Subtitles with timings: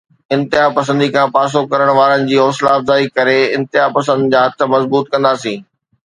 [0.35, 5.59] انتهاپسندي کان پاسو ڪرڻ وارن جي حوصلا افزائي ڪري انتها پسندن جا هٿ مضبوط ڪنداسين.